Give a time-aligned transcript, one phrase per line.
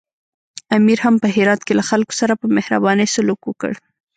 [0.77, 3.71] امیر هم په هرات کې له خلکو سره په مهربانۍ سلوک وکړ.